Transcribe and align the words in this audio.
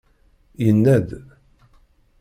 Yenna-d. 0.63 1.09